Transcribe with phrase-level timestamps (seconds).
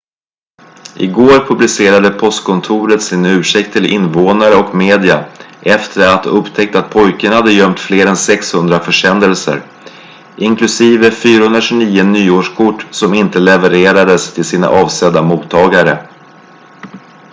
[0.99, 5.25] i går publicerade postkontoret sin ursäkt till invånare och media
[5.61, 9.61] efter att ha upptäckt att pojken hade gömt fler än 600 försändelser
[10.37, 16.07] inklusive 429 nyårskort som inte levererades till sina avsedda mottagare